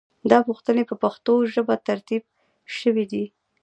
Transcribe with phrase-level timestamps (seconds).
[0.31, 2.23] دا پوښتنې په پښتو ژبه ترتیب
[2.79, 3.25] شوې دي.